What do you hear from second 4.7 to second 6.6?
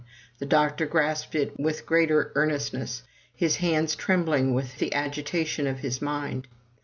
the agitation of his mind.